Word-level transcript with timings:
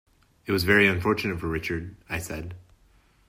It 0.47 0.51
was 0.51 0.63
very 0.63 0.87
unfortunate 0.87 1.39
for 1.39 1.47
Richard, 1.47 1.95
I 2.09 2.17
said. 2.17 2.55